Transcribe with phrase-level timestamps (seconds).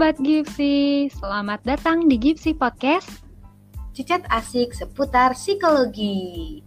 [0.00, 3.20] Sobat Gipsy, selamat datang di Gipsy Podcast.
[3.92, 6.64] Cicat asik seputar psikologi.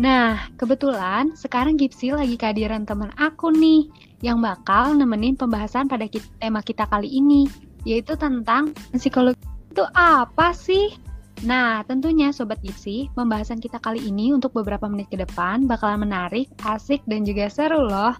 [0.00, 3.92] Nah, kebetulan sekarang Gipsy lagi kehadiran teman aku nih
[4.24, 7.44] yang bakal nemenin pembahasan pada kita, tema kita kali ini,
[7.84, 10.96] yaitu tentang psikologi itu apa sih?
[11.44, 16.48] Nah, tentunya Sobat Gipsy, pembahasan kita kali ini untuk beberapa menit ke depan bakalan menarik,
[16.64, 18.16] asik, dan juga seru loh.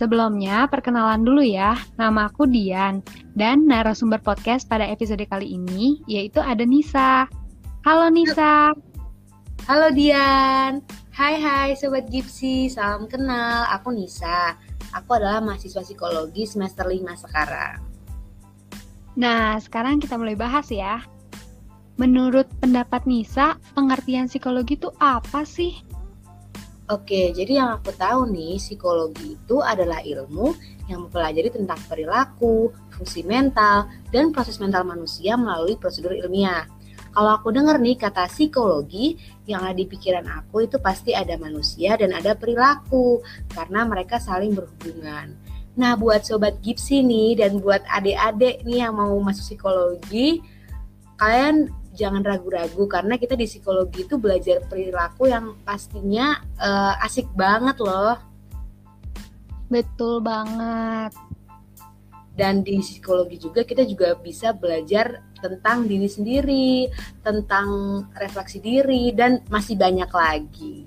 [0.00, 1.76] Sebelumnya, perkenalan dulu ya.
[2.00, 3.04] Nama aku Dian,
[3.36, 7.28] dan narasumber podcast pada episode kali ini yaitu ada Nisa.
[7.84, 8.72] Halo Nisa.
[9.68, 10.80] Halo Dian.
[11.12, 13.68] Hai hai Sobat Gipsy, salam kenal.
[13.76, 14.56] Aku Nisa.
[14.96, 17.84] Aku adalah mahasiswa psikologi semester 5 sekarang.
[19.20, 21.04] Nah, sekarang kita mulai bahas ya.
[22.00, 25.76] Menurut pendapat Nisa, pengertian psikologi itu apa sih?
[26.90, 30.50] Oke, jadi yang aku tahu nih, psikologi itu adalah ilmu
[30.90, 36.66] yang mempelajari tentang perilaku, fungsi mental, dan proses mental manusia melalui prosedur ilmiah.
[37.14, 39.14] Kalau aku dengar nih kata psikologi,
[39.46, 43.22] yang ada di pikiran aku itu pasti ada manusia dan ada perilaku,
[43.54, 45.38] karena mereka saling berhubungan.
[45.78, 50.42] Nah, buat sobat Gipsy nih dan buat adik-adik nih yang mau masuk psikologi,
[51.22, 57.76] kalian jangan ragu-ragu karena kita di psikologi itu belajar perilaku yang pastinya uh, asik banget
[57.82, 58.16] loh.
[59.70, 61.14] Betul banget.
[62.34, 66.88] Dan di psikologi juga kita juga bisa belajar tentang diri sendiri,
[67.20, 67.68] tentang
[68.16, 70.86] refleksi diri dan masih banyak lagi.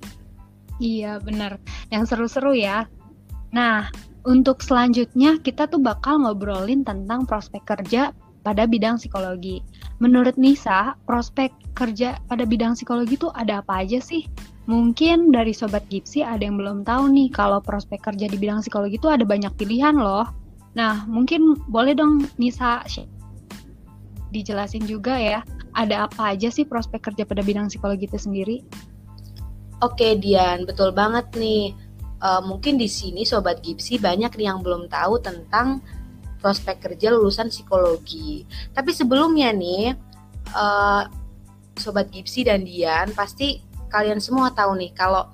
[0.81, 1.61] Iya, benar.
[1.93, 2.89] Yang seru-seru ya.
[3.53, 3.88] Nah,
[4.25, 9.63] untuk selanjutnya kita tuh bakal ngobrolin tentang prospek kerja pada bidang psikologi.
[10.03, 14.27] Menurut Nisa, prospek kerja pada bidang psikologi itu ada apa aja sih?
[14.67, 18.95] Mungkin dari Sobat Gipsy ada yang belum tahu nih kalau prospek kerja di bidang psikologi
[18.95, 20.28] itu ada banyak pilihan loh.
[20.75, 22.84] Nah, mungkin boleh dong Nisa
[24.34, 25.40] dijelasin juga ya,
[25.78, 28.57] ada apa aja sih prospek kerja pada bidang psikologi itu sendiri?
[29.84, 31.75] Oke Dian, betul banget nih.
[32.23, 35.84] Uh, mungkin di sini Sobat Gipsy banyak nih yang belum tahu tentang
[36.43, 38.43] prospek kerja lulusan psikologi.
[38.75, 39.95] Tapi sebelumnya nih,
[40.51, 41.07] uh,
[41.79, 45.31] sobat Gipsy dan Dian pasti kalian semua tahu nih kalau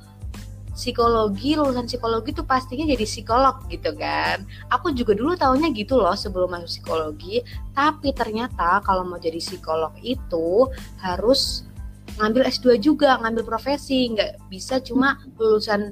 [0.80, 4.48] psikologi lulusan psikologi itu pastinya jadi psikolog gitu kan.
[4.72, 7.44] Aku juga dulu tahunya gitu loh sebelum masuk psikologi.
[7.76, 10.72] Tapi ternyata kalau mau jadi psikolog itu
[11.04, 11.68] harus
[12.16, 15.92] ngambil S2 juga, ngambil profesi, nggak bisa cuma lulusan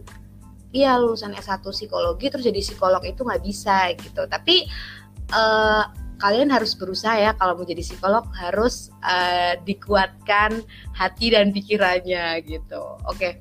[0.71, 4.23] iya lulusan S1 psikologi terus jadi psikolog itu nggak bisa gitu.
[4.23, 4.71] Tapi
[5.33, 5.83] uh,
[6.17, 12.97] kalian harus berusaha ya kalau mau jadi psikolog harus uh, dikuatkan hati dan pikirannya gitu.
[13.05, 13.17] Oke.
[13.17, 13.33] Okay.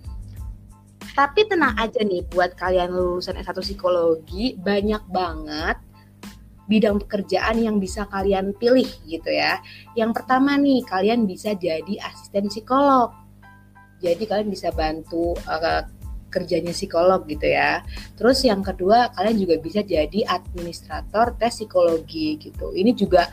[1.17, 5.81] Tapi tenang aja nih buat kalian lulusan S1 psikologi banyak banget
[6.69, 9.57] bidang pekerjaan yang bisa kalian pilih gitu ya.
[9.97, 13.17] Yang pertama nih kalian bisa jadi asisten psikolog.
[14.05, 15.89] Jadi kalian bisa bantu uh,
[16.37, 17.81] kerjanya psikolog gitu ya.
[18.21, 22.77] Terus yang kedua kalian juga bisa jadi administrator tes psikologi gitu.
[22.77, 23.25] Ini juga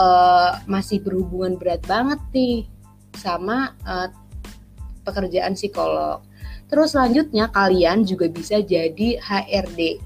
[0.00, 2.64] uh, masih berhubungan berat banget nih
[3.20, 4.08] sama uh,
[5.04, 6.24] pekerjaan psikolog.
[6.70, 9.98] Terus selanjutnya kalian juga bisa jadi HRD.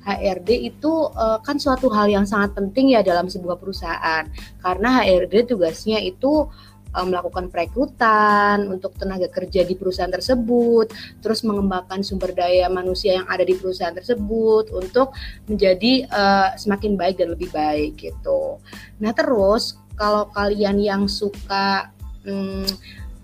[0.00, 4.24] HRD itu uh, kan suatu hal yang sangat penting ya dalam sebuah perusahaan
[4.60, 6.48] karena HRD tugasnya itu
[6.94, 10.90] uh, melakukan perekrutan untuk tenaga kerja di perusahaan tersebut,
[11.22, 15.14] terus mengembangkan sumber daya manusia yang ada di perusahaan tersebut untuk
[15.46, 18.58] menjadi uh, semakin baik dan lebih baik gitu.
[18.98, 21.92] Nah terus kalau kalian yang suka
[22.24, 22.66] hmm,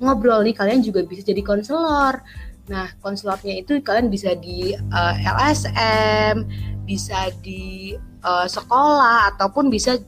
[0.03, 2.21] ngobrol nih, kalian juga bisa jadi konselor.
[2.67, 6.45] Nah konselornya itu kalian bisa di uh, LSM,
[6.87, 9.99] bisa di uh, sekolah ataupun bisa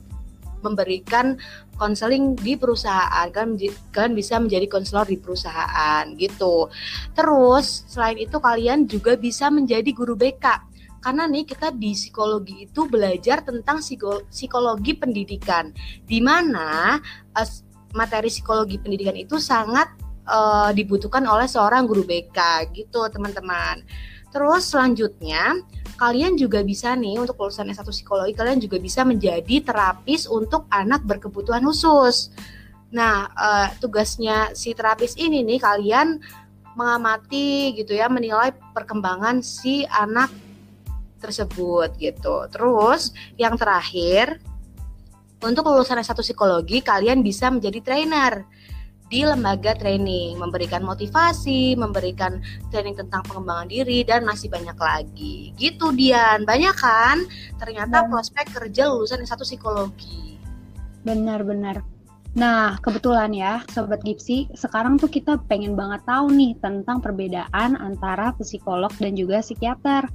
[0.59, 1.39] memberikan
[1.79, 3.55] konseling di perusahaan kan
[3.95, 6.67] kalian bisa menjadi konselor di perusahaan gitu.
[7.15, 10.45] Terus selain itu kalian juga bisa menjadi guru BK
[10.99, 13.79] karena nih kita di psikologi itu belajar tentang
[14.27, 15.71] psikologi pendidikan.
[16.03, 16.99] Di mana
[17.33, 17.49] uh,
[17.95, 19.87] materi psikologi pendidikan itu sangat
[20.27, 23.81] uh, dibutuhkan oleh seorang guru BK gitu teman-teman.
[24.29, 25.57] Terus selanjutnya
[25.99, 31.03] kalian juga bisa nih untuk lulusan S1 psikologi kalian juga bisa menjadi terapis untuk anak
[31.03, 32.31] berkebutuhan khusus.
[32.95, 36.23] Nah, uh, tugasnya si terapis ini nih kalian
[36.79, 40.31] mengamati gitu ya, menilai perkembangan si anak
[41.19, 42.47] tersebut gitu.
[42.47, 44.39] Terus yang terakhir
[45.43, 48.47] untuk lulusan S1 psikologi kalian bisa menjadi trainer
[49.09, 52.39] di lembaga training, memberikan motivasi, memberikan
[52.69, 55.51] training tentang pengembangan diri dan masih banyak lagi.
[55.57, 57.25] Gitu Dian, banyak kan?
[57.57, 58.09] Ternyata hmm.
[58.13, 60.37] prospek kerja lulusan S1 psikologi.
[61.01, 61.81] Benar-benar.
[62.37, 68.37] Nah, kebetulan ya, Sobat Gipsi, sekarang tuh kita pengen banget tahu nih tentang perbedaan antara
[68.37, 70.05] psikolog dan juga psikiater.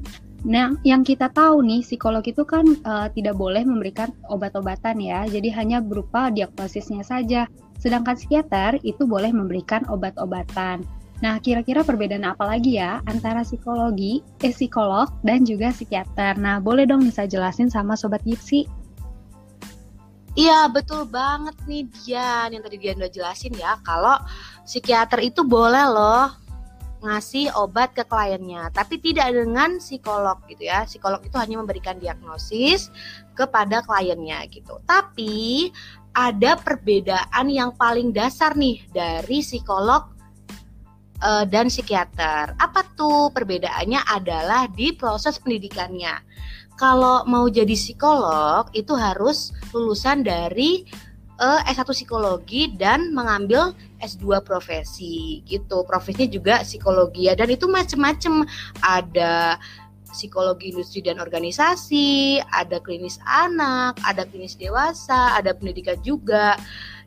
[0.47, 5.51] Nah, yang kita tahu nih, psikolog itu kan uh, tidak boleh memberikan obat-obatan ya, jadi
[5.59, 7.51] hanya berupa diagnosisnya saja.
[7.79, 10.83] Sedangkan psikiater itu boleh memberikan obat-obatan.
[11.23, 16.37] Nah, kira-kira perbedaan apa lagi ya antara psikologi, eh, psikolog, dan juga psikiater?
[16.37, 18.67] Nah, boleh dong bisa jelasin sama Sobat Gipsi?
[20.35, 24.19] Iya betul banget nih Dian yang tadi Dian udah jelasin ya kalau
[24.67, 26.27] psikiater itu boleh loh
[27.07, 32.91] ngasih obat ke kliennya tapi tidak dengan psikolog gitu ya psikolog itu hanya memberikan diagnosis
[33.39, 35.71] kepada kliennya gitu tapi
[36.15, 40.15] ada perbedaan yang paling dasar nih dari psikolog
[41.21, 42.55] uh, dan psikiater.
[42.55, 44.01] Apa tuh perbedaannya?
[44.07, 46.15] Adalah di proses pendidikannya.
[46.79, 50.87] Kalau mau jadi psikolog itu harus lulusan dari
[51.39, 55.87] uh, S1 psikologi dan mengambil S2 profesi gitu.
[55.87, 58.43] Profesinya juga psikologi ya dan itu macem-macem.
[58.83, 59.59] Ada
[60.15, 66.55] psikologi industri dan organisasi, ada klinis anak, ada klinis dewasa, ada pendidikan juga.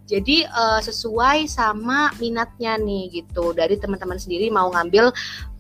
[0.08, 3.52] Jadi uh, sesuai sama minatnya nih gitu.
[3.52, 5.12] Dari teman-teman sendiri mau ngambil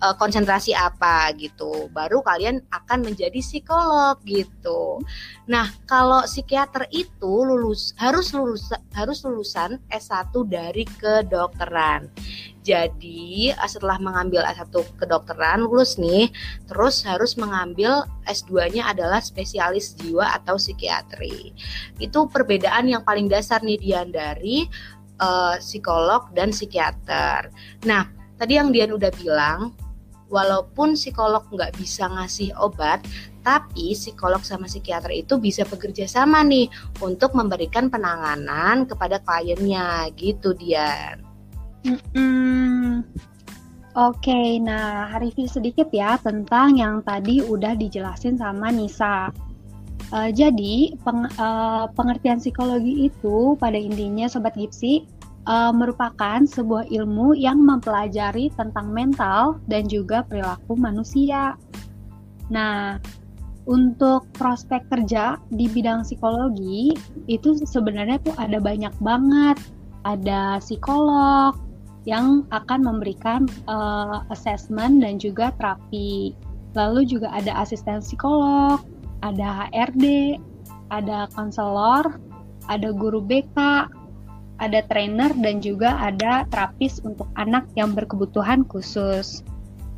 [0.01, 1.89] uh, konsentrasi apa gitu.
[1.94, 5.01] Baru kalian akan menjadi psikolog gitu.
[5.49, 12.09] Nah, kalau psikiater itu lulus harus lulus harus lulusan S1 dari kedokteran.
[12.67, 16.27] Jadi eh, setelah mengambil S1 kedokteran lulus nih,
[16.67, 21.55] terus harus mengambil S2-nya adalah spesialis jiwa atau psikiatri.
[21.95, 24.67] Itu perbedaan yang paling dasar nih Dian dari
[25.23, 27.47] uh, psikolog dan psikiater.
[27.88, 28.03] Nah,
[28.35, 29.71] tadi yang Dian udah bilang,
[30.27, 33.03] walaupun psikolog nggak bisa ngasih obat,
[33.44, 36.68] tapi psikolog sama psikiater itu bisa bekerja sama nih
[37.00, 41.24] untuk memberikan penanganan kepada kliennya gitu Dian.
[42.12, 43.07] Hmm,
[43.97, 49.33] Oke, okay, nah review sedikit ya tentang yang tadi udah dijelasin sama Nisa.
[50.13, 55.03] Uh, jadi peng, uh, pengertian psikologi itu pada intinya Sobat Gipsi
[55.47, 61.55] uh, merupakan sebuah ilmu yang mempelajari tentang mental dan juga perilaku manusia.
[62.51, 62.99] Nah,
[63.67, 66.95] untuk prospek kerja di bidang psikologi
[67.27, 69.57] itu sebenarnya tuh ada banyak banget.
[70.07, 71.51] Ada psikolog,
[72.07, 76.31] yang akan memberikan uh, assessment dan juga terapi.
[76.71, 78.79] Lalu juga ada asisten psikolog,
[79.27, 80.39] ada HRD,
[80.88, 82.15] ada konselor,
[82.71, 83.91] ada guru BK,
[84.57, 89.45] ada trainer dan juga ada terapis untuk anak yang berkebutuhan khusus.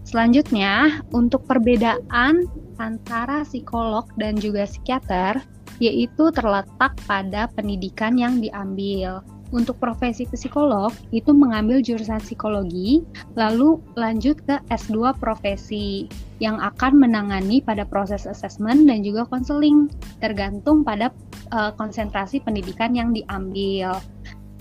[0.08, 2.50] Selanjutnya, untuk perbedaan
[2.82, 5.44] antara psikolog dan juga psikiater,
[5.78, 13.02] yaitu terletak pada pendidikan yang diambil untuk profesi psikolog itu mengambil jurusan psikologi,
[13.34, 16.06] lalu lanjut ke S2 profesi
[16.38, 19.90] yang akan menangani pada proses assessment dan juga konseling,
[20.24, 21.12] tergantung pada
[21.52, 23.98] uh, konsentrasi pendidikan yang diambil.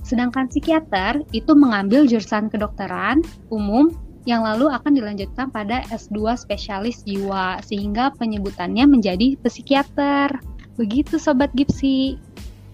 [0.08, 3.20] Sedangkan psikiater itu mengambil jurusan kedokteran
[3.52, 3.92] umum
[4.24, 10.32] yang lalu akan dilanjutkan pada S2 spesialis jiwa sehingga penyebutannya menjadi psikiater.
[10.80, 12.16] Begitu sobat Gipsi.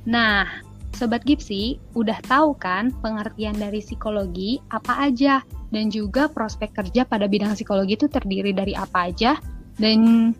[0.06, 0.46] Nah,
[0.94, 5.42] Sobat Gipsi, udah tahu kan pengertian dari psikologi apa aja
[5.74, 9.34] dan juga prospek kerja pada bidang psikologi itu terdiri dari apa aja
[9.82, 10.30] dan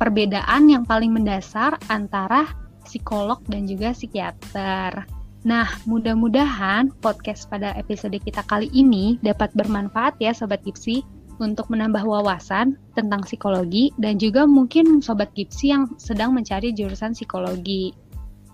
[0.00, 2.48] perbedaan yang paling mendasar antara
[2.88, 5.17] psikolog dan juga psikiater.
[5.46, 11.06] Nah, mudah-mudahan podcast pada episode kita kali ini dapat bermanfaat ya Sobat Gipsi
[11.38, 17.94] untuk menambah wawasan tentang psikologi dan juga mungkin Sobat Gipsi yang sedang mencari jurusan psikologi.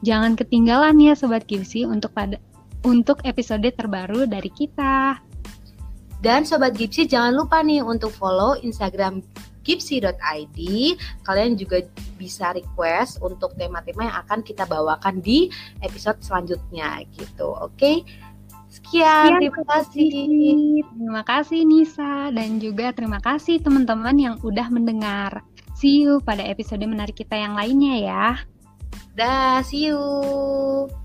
[0.04, 2.36] Jangan ketinggalan ya Sobat Gipsy untuk pada
[2.84, 5.16] untuk episode terbaru dari kita.
[6.20, 9.24] Dan Sobat Gipsy jangan lupa nih untuk follow Instagram
[9.64, 10.58] gipsy.id.
[11.24, 11.82] Kalian juga
[12.20, 15.48] bisa request untuk tema-tema yang akan kita bawakan di
[15.80, 17.56] episode selanjutnya gitu.
[17.56, 17.74] Oke.
[17.74, 17.96] Okay?
[18.74, 20.10] Sekian, terima kasih.
[20.82, 25.46] Terima kasih Nisa dan juga terima kasih teman-teman yang udah mendengar.
[25.78, 28.26] See you pada episode menarik kita yang lainnya ya.
[29.14, 31.03] Dah, see you.